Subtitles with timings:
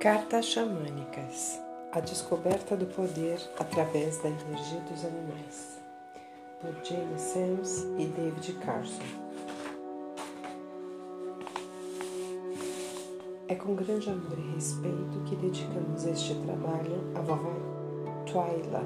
[0.00, 1.60] Cartas Xamânicas.
[1.90, 5.80] A descoberta do poder através da energia dos animais,
[6.60, 9.02] por Jane Sams e David Carson.
[13.48, 17.54] É com grande amor e respeito que dedicamos este trabalho à vovó
[18.26, 18.84] Twyla,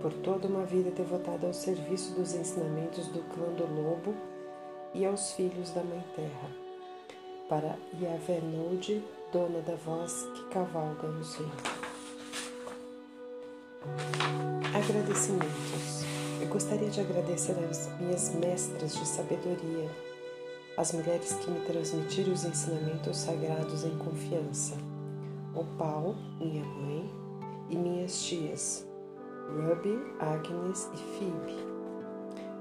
[0.00, 4.14] por toda uma vida devotada ao serviço dos ensinamentos do clã do lobo
[4.94, 6.61] e aos filhos da Mãe Terra,
[7.52, 11.50] para Yahvé Node, dona da voz que cavalga nos rios.
[14.74, 16.02] Agradecimentos.
[16.40, 19.86] Eu gostaria de agradecer às minhas mestras de sabedoria,
[20.78, 24.74] as mulheres que me transmitiram os ensinamentos sagrados em confiança,
[25.54, 27.10] o Pau, minha mãe,
[27.68, 28.86] e minhas tias,
[29.48, 31.66] Ruby, Agnes e Phoebe.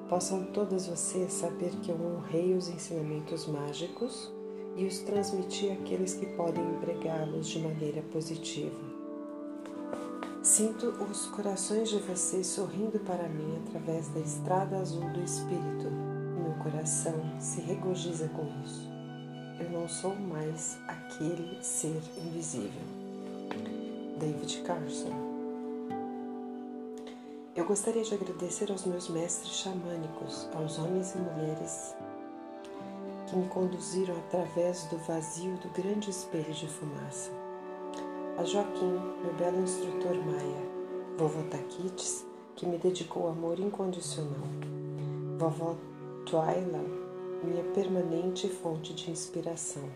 [0.10, 4.41] Possam todas vocês saber que eu honrei os ensinamentos mágicos
[4.76, 8.92] e os transmiti àqueles que podem empregá-los de maneira positiva.
[10.42, 16.12] Sinto os corações de vocês sorrindo para mim através da estrada azul do Espírito
[16.42, 18.90] meu coração se regozija com isso.
[19.60, 22.82] Eu não sou mais aquele ser invisível.
[24.20, 25.32] David Carson
[27.54, 31.94] eu gostaria de agradecer aos meus mestres xamânicos, aos homens e mulheres
[33.32, 37.32] que me conduziram através do vazio do grande espelho de fumaça.
[38.38, 40.62] A Joaquim, meu belo instrutor Maia,
[41.18, 42.26] vovó Taquites,
[42.58, 44.50] que me dedicou amor incondicional,
[45.38, 45.78] vovó
[46.26, 46.84] Twyla,
[47.42, 49.90] minha permanente fonte de inspiração,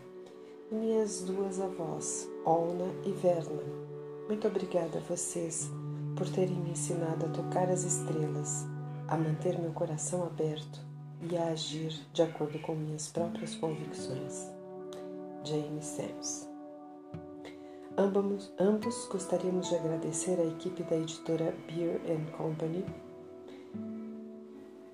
[0.72, 3.64] e minhas duas avós, Olna e Verna.
[4.30, 5.70] Muito obrigada a vocês
[6.16, 8.66] por terem me ensinado a tocar as estrelas,
[9.10, 14.50] a manter meu coração aberto e a agir de acordo com minhas próprias convicções.
[15.44, 16.50] James Sams.
[17.98, 22.02] Ambos, ambos gostaríamos de agradecer à equipe da editora Beer
[22.36, 22.84] Company,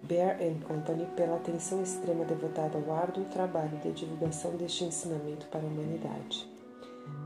[0.03, 0.37] Bear
[0.67, 6.49] Company pela atenção extrema devotada ao árduo trabalho de divulgação deste ensinamento para a humanidade.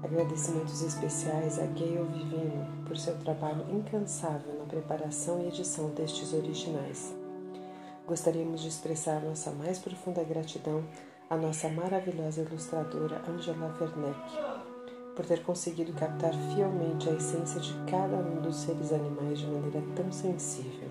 [0.03, 7.24] Agradecimentos especiais a Gayle Vivino por seu trabalho incansável na preparação e edição destes originais.
[8.07, 10.83] Gostaríamos de expressar nossa mais profunda gratidão
[11.27, 14.75] à nossa maravilhosa ilustradora Angela Werneck
[15.16, 19.81] por ter conseguido captar fielmente a essência de cada um dos seres animais de maneira
[19.95, 20.89] tão sensível.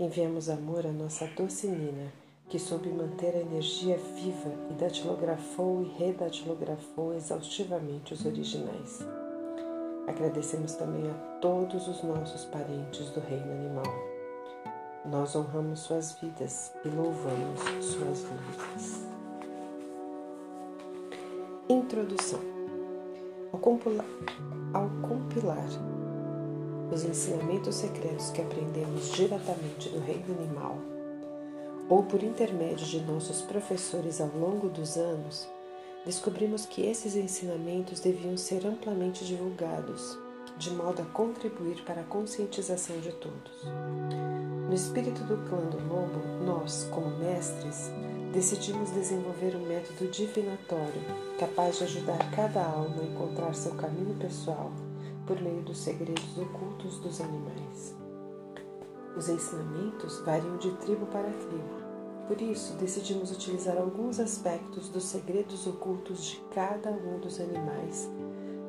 [0.00, 2.10] Enviamos amor à nossa doce Nina,
[2.48, 8.98] que soube manter a energia viva e datilografou e redatilografou exaustivamente os originais.
[10.08, 14.09] Agradecemos também a todos os nossos parentes do reino animal.
[15.10, 19.04] Nós honramos suas vidas e louvamos suas lutas.
[21.68, 22.38] Introdução
[23.52, 24.06] ao compilar,
[24.72, 25.66] ao compilar
[26.94, 30.78] os ensinamentos secretos que aprendemos diretamente do reino animal
[31.88, 35.48] ou por intermédio de nossos professores ao longo dos anos,
[36.06, 40.16] descobrimos que esses ensinamentos deviam ser amplamente divulgados,
[40.60, 43.64] de modo a contribuir para a conscientização de todos.
[44.68, 47.90] No espírito do clã do lobo, nós, como mestres,
[48.30, 51.02] decidimos desenvolver um método divinatório
[51.38, 54.70] capaz de ajudar cada alma a encontrar seu caminho pessoal
[55.26, 57.96] por meio dos segredos ocultos dos animais.
[59.16, 61.80] Os ensinamentos variam de tribo para tribo,
[62.28, 68.08] por isso, decidimos utilizar alguns aspectos dos segredos ocultos de cada um dos animais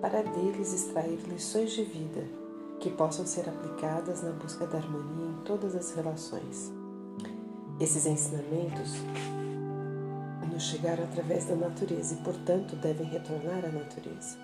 [0.02, 2.26] para deles extrair lições de vida
[2.80, 6.74] que possam ser aplicadas na busca da harmonia em todas as relações.
[7.80, 8.94] Esses ensinamentos
[10.52, 14.38] nos chegaram através da natureza e, portanto, devem retornar à natureza.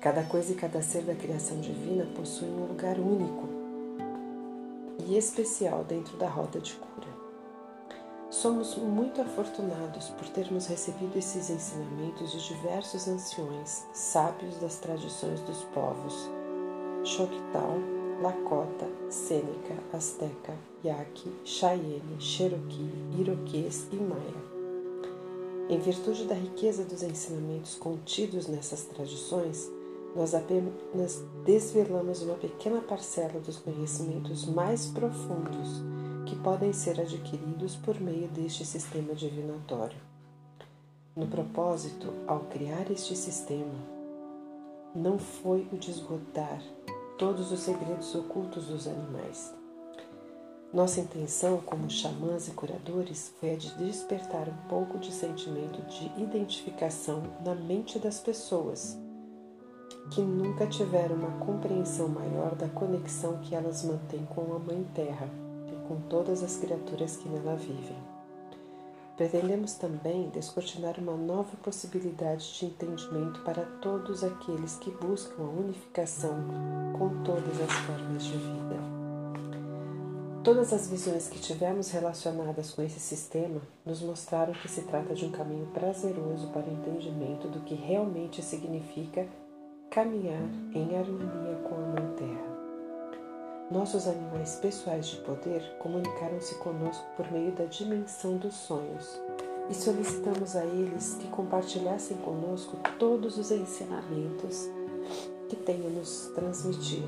[0.00, 3.46] Cada coisa e cada ser da criação divina possui um lugar único
[5.06, 7.19] e especial dentro da roda de cura.
[8.30, 15.64] Somos muito afortunados por termos recebido esses ensinamentos de diversos anciões, sábios das tradições dos
[15.74, 16.30] povos
[17.02, 17.74] Choctaw,
[18.22, 20.54] Lakota, Sêneca, Azteca,
[20.84, 24.50] Yaqui, Cheyenne, Cherokee, Iroquês e Maia.
[25.68, 29.68] Em virtude da riqueza dos ensinamentos contidos nessas tradições,
[30.14, 35.82] nós apenas desvelamos uma pequena parcela dos conhecimentos mais profundos
[36.42, 39.98] podem ser adquiridos por meio deste sistema divinatório.
[41.14, 43.74] No propósito, ao criar este sistema,
[44.94, 46.62] não foi o de esgotar
[47.18, 49.54] todos os segredos ocultos dos animais.
[50.72, 56.06] Nossa intenção, como xamãs e curadores, foi a de despertar um pouco de sentimento de
[56.22, 58.96] identificação na mente das pessoas
[60.10, 65.28] que nunca tiveram uma compreensão maior da conexão que elas mantêm com a Mãe Terra
[65.90, 67.96] com todas as criaturas que nela vivem.
[69.16, 76.44] Pretendemos também descortinar uma nova possibilidade de entendimento para todos aqueles que buscam a unificação
[76.96, 78.76] com todas as formas de vida.
[80.44, 85.24] Todas as visões que tivemos relacionadas com esse sistema nos mostraram que se trata de
[85.24, 89.26] um caminho prazeroso para o entendimento do que realmente significa
[89.90, 92.49] caminhar em harmonia com a Mãe Terra.
[93.70, 99.20] Nossos animais pessoais de poder comunicaram-se conosco por meio da dimensão dos sonhos
[99.70, 104.68] e solicitamos a eles que compartilhassem conosco todos os ensinamentos
[105.48, 107.04] que a nos transmitir.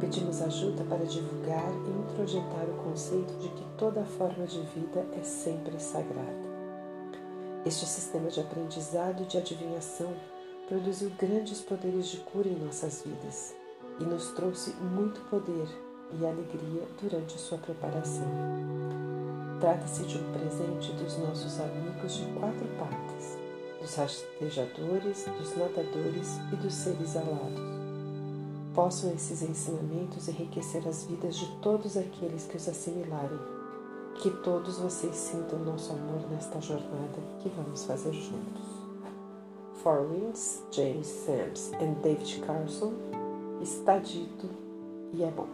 [0.00, 5.22] Pedimos ajuda para divulgar e introjetar o conceito de que toda forma de vida é
[5.22, 6.48] sempre sagrada.
[7.66, 10.14] Este sistema de aprendizado e de adivinhação
[10.66, 13.57] produziu grandes poderes de cura em nossas vidas
[14.00, 15.66] e nos trouxe muito poder
[16.12, 18.26] e alegria durante sua preparação.
[19.60, 23.36] Trata-se de um presente dos nossos amigos de quatro patas,
[23.80, 27.78] dos rastejadores, dos nadadores e dos seres alados.
[28.74, 33.58] Possam esses ensinamentos enriquecer as vidas de todos aqueles que os assimilarem.
[34.22, 38.62] Que todos vocês sintam nosso amor nesta jornada que vamos fazer juntos.
[39.82, 42.92] Four Winds, James Sams e David Carson,
[43.62, 44.48] está dito
[45.12, 45.48] e é bom.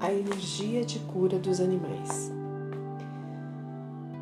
[0.00, 2.30] A energia de cura dos animais.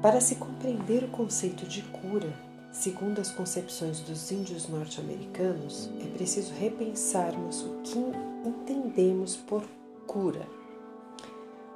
[0.01, 2.33] Para se compreender o conceito de cura,
[2.71, 7.99] segundo as concepções dos índios norte-americanos, é preciso repensarmos o que
[8.47, 9.65] entendemos por
[10.07, 10.47] cura.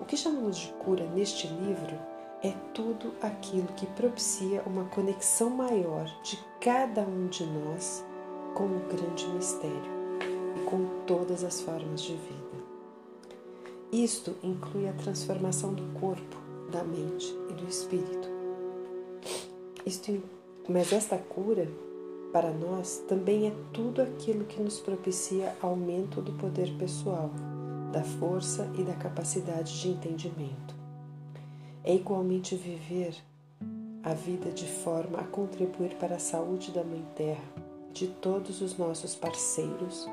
[0.00, 1.98] O que chamamos de cura neste livro
[2.42, 8.04] é tudo aquilo que propicia uma conexão maior de cada um de nós
[8.54, 9.98] com o grande mistério
[10.56, 12.38] e com todas as formas de vida.
[13.90, 16.36] Isto inclui a transformação do corpo,
[16.70, 18.28] da mente e do espírito.
[19.84, 20.22] Isto,
[20.68, 21.68] mas esta cura,
[22.32, 27.30] para nós, também é tudo aquilo que nos propicia aumento do poder pessoal,
[27.90, 30.77] da força e da capacidade de entendimento
[31.88, 33.16] é igualmente viver
[34.02, 37.42] a vida de forma a contribuir para a saúde da Mãe Terra,
[37.94, 40.06] de todos os nossos parceiros,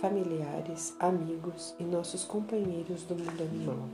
[0.00, 3.88] familiares, amigos e nossos companheiros do mundo animal.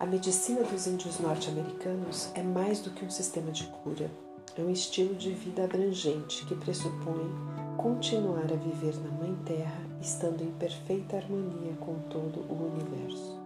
[0.00, 4.10] A medicina dos índios norte-americanos é mais do que um sistema de cura,
[4.58, 7.30] é um estilo de vida abrangente que pressupõe
[7.76, 13.45] continuar a viver na Mãe Terra estando em perfeita harmonia com todo o universo.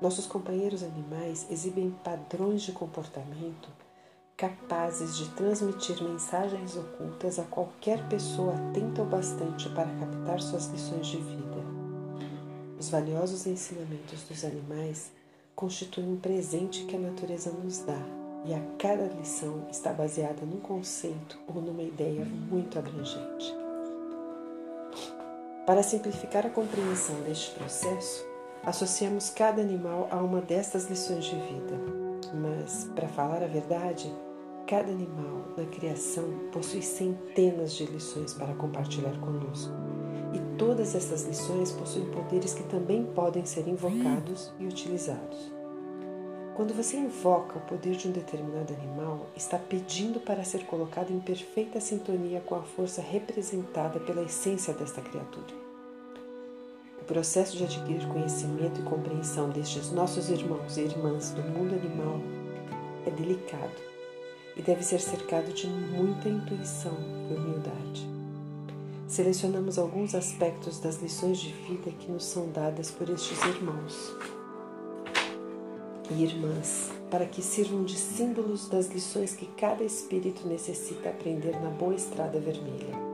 [0.00, 3.68] Nossos companheiros animais exibem padrões de comportamento
[4.38, 11.08] capazes de transmitir mensagens ocultas a qualquer pessoa atenta o bastante para captar suas lições
[11.08, 11.58] de vida.
[12.78, 15.10] Os valiosos ensinamentos dos animais
[15.56, 18.00] constituem um presente que a natureza nos dá,
[18.44, 23.52] e a cada lição está baseada num conceito ou numa ideia muito abrangente.
[25.66, 28.24] Para simplificar a compreensão deste processo,
[28.64, 31.80] Associamos cada animal a uma destas lições de vida,
[32.34, 34.12] mas, para falar a verdade,
[34.66, 39.72] cada animal na criação possui centenas de lições para compartilhar conosco.
[40.34, 45.52] E todas essas lições possuem poderes que também podem ser invocados e utilizados.
[46.54, 51.20] Quando você invoca o poder de um determinado animal, está pedindo para ser colocado em
[51.20, 55.67] perfeita sintonia com a força representada pela essência desta criatura
[57.08, 62.20] processo de adquirir conhecimento e compreensão destes nossos irmãos e irmãs do mundo animal
[63.06, 63.72] é delicado
[64.54, 66.92] e deve ser cercado de muita intuição
[67.30, 68.06] e humildade.
[69.06, 74.14] Selecionamos alguns aspectos das lições de vida que nos são dadas por estes irmãos
[76.10, 81.70] e irmãs, para que sirvam de símbolos das lições que cada espírito necessita aprender na
[81.70, 83.07] boa estrada vermelha.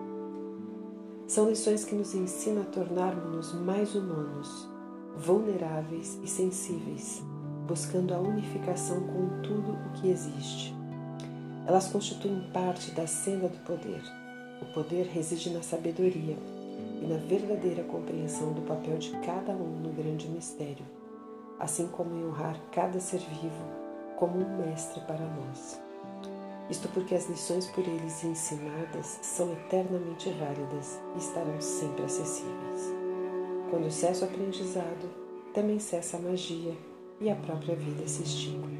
[1.35, 4.69] São lições que nos ensinam a tornarmos-nos mais humanos,
[5.17, 7.25] vulneráveis e sensíveis,
[7.67, 10.73] buscando a unificação com tudo o que existe.
[11.67, 14.01] Elas constituem parte da senda do poder.
[14.63, 16.37] O poder reside na sabedoria
[17.03, 20.87] e na verdadeira compreensão do papel de cada um no grande mistério,
[21.59, 23.65] assim como em honrar cada ser vivo
[24.21, 25.83] como um mestre para nós.
[26.71, 32.93] Isto porque as lições por eles ensinadas são eternamente válidas e estarão sempre acessíveis.
[33.71, 35.11] Quando cessa o aprendizado,
[35.53, 36.75] também cessa a magia
[37.21, 38.79] e a própria vida se extingue.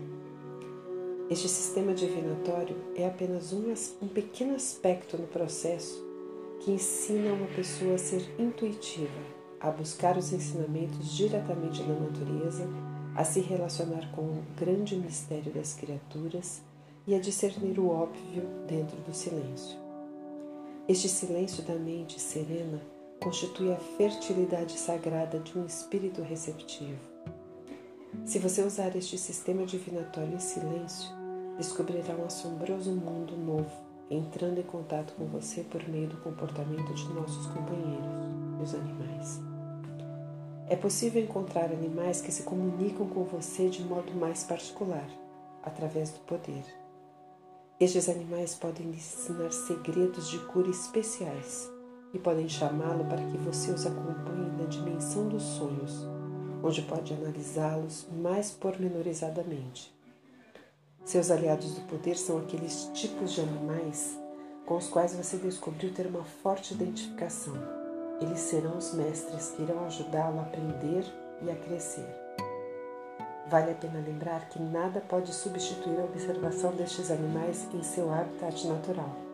[1.29, 3.73] Este sistema divinatório é apenas um,
[4.03, 6.05] um pequeno aspecto no processo
[6.61, 9.21] que ensina uma pessoa a ser intuitiva,
[9.61, 12.67] a buscar os ensinamentos diretamente da natureza,
[13.15, 16.63] a se relacionar com o grande mistério das criaturas
[17.07, 19.79] e a discernir o óbvio dentro do silêncio.
[20.89, 22.81] Este silêncio da mente serena
[23.23, 27.01] constitui a fertilidade sagrada de um espírito receptivo.
[28.25, 31.11] Se você usar este sistema divinatório em silêncio,
[31.57, 33.71] descobrirá um assombroso mundo novo,
[34.11, 39.41] entrando em contato com você por meio do comportamento de nossos companheiros, os animais.
[40.69, 45.09] É possível encontrar animais que se comunicam com você de modo mais particular,
[45.63, 46.84] através do poder.
[47.85, 51.71] Estes animais podem lhe ensinar segredos de cura especiais
[52.15, 56.09] e podem chamá-lo para que você os acompanhe na dimensão dos sonhos,
[56.63, 59.95] onde pode analisá-los mais pormenorizadamente.
[61.05, 64.19] Seus aliados do poder são aqueles tipos de animais
[64.65, 67.53] com os quais você descobriu ter uma forte identificação.
[68.19, 71.05] Eles serão os mestres que irão ajudá-lo a aprender
[71.43, 72.24] e a crescer.
[73.49, 78.67] Vale a pena lembrar que nada pode substituir a observação destes animais em seu habitat
[78.67, 79.25] natural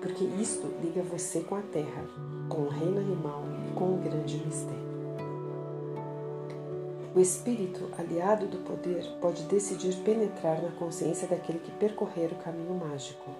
[0.00, 2.04] porque isto liga você com a terra,
[2.48, 4.88] com o reino animal e com o grande mistério.
[7.14, 12.74] O espírito, aliado do poder, pode decidir penetrar na consciência daquele que percorrer o caminho
[12.74, 13.30] mágico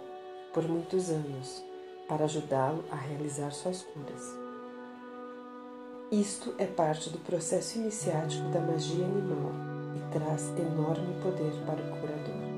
[0.52, 1.62] por muitos anos
[2.08, 4.47] para ajudá-lo a realizar suas curas.
[6.10, 9.52] Isto é parte do processo iniciático da magia animal
[9.94, 12.48] e traz enorme poder para o curador.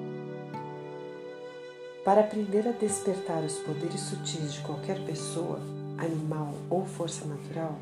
[2.05, 5.59] Para aprender a despertar os poderes sutis de qualquer pessoa,
[5.99, 7.77] animal ou força natural,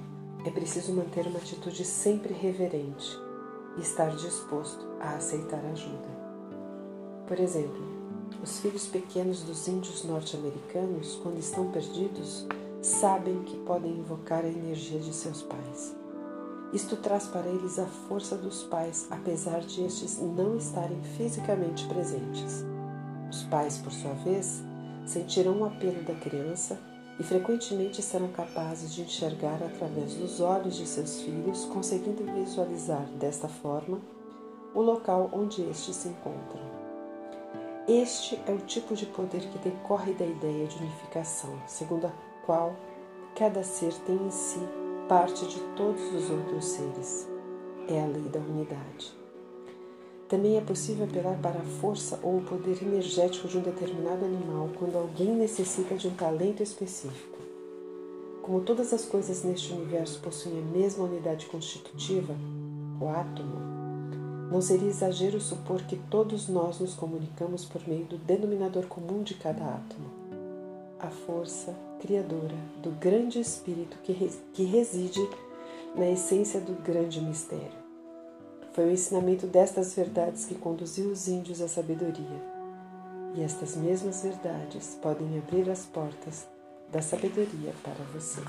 [0.47, 3.19] é preciso manter uma atitude sempre reverente
[3.77, 6.09] e estar disposto a aceitar ajuda.
[7.27, 7.87] Por exemplo,
[8.43, 12.47] os filhos pequenos dos índios norte-americanos, quando estão perdidos,
[12.81, 15.97] sabem que podem invocar a energia de seus pais.
[16.73, 22.65] Isto traz para eles a força dos pais, apesar de estes não estarem fisicamente presentes.
[23.31, 24.63] Os pais, por sua vez,
[25.07, 26.79] sentirão o apelo da criança
[27.19, 33.49] e frequentemente serão capazes de enxergar através dos olhos de seus filhos, conseguindo visualizar desta
[33.49, 33.99] forma
[34.75, 36.63] o local onde estes se encontram.
[37.89, 42.75] Este é o tipo de poder que decorre da ideia de unificação, segundo a qual
[43.37, 44.59] cada ser tem em si
[45.07, 47.29] parte de todos os outros seres.
[47.87, 49.13] É a lei da unidade.
[50.31, 54.71] Também é possível apelar para a força ou o poder energético de um determinado animal
[54.79, 57.37] quando alguém necessita de um talento específico.
[58.41, 62.35] Como todas as coisas neste universo possuem a mesma unidade constitutiva,
[62.99, 63.59] o átomo,
[64.51, 69.35] não seria exagero supor que todos nós nos comunicamos por meio do denominador comum de
[69.35, 70.18] cada átomo,
[71.01, 75.21] a força criadora do grande espírito que reside
[75.95, 77.79] na essência do grande mistério.
[78.73, 82.59] Foi o ensinamento destas verdades que conduziu os índios à sabedoria.
[83.35, 86.47] E estas mesmas verdades podem abrir as portas
[86.91, 88.41] da sabedoria para você.